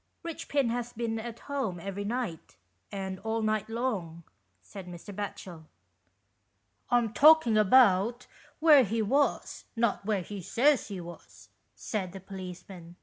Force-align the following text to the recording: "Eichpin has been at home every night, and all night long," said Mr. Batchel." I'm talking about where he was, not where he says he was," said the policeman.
"Eichpin 0.25 0.71
has 0.71 0.93
been 0.93 1.19
at 1.19 1.41
home 1.41 1.79
every 1.79 2.03
night, 2.03 2.55
and 2.91 3.19
all 3.19 3.43
night 3.43 3.69
long," 3.69 4.23
said 4.59 4.87
Mr. 4.87 5.15
Batchel." 5.15 5.65
I'm 6.89 7.13
talking 7.13 7.55
about 7.55 8.25
where 8.59 8.83
he 8.83 9.03
was, 9.03 9.65
not 9.75 10.03
where 10.03 10.23
he 10.23 10.41
says 10.41 10.87
he 10.87 10.99
was," 10.99 11.49
said 11.75 12.13
the 12.13 12.19
policeman. 12.19 12.95